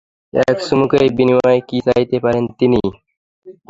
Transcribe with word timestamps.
এক 0.33 0.57
চুমুকের 0.65 1.03
বিনিময়ে 1.17 1.59
কী 1.69 1.77
চাইতে 1.87 2.17
পারেন 2.23 2.43
তিনি? 2.59 2.81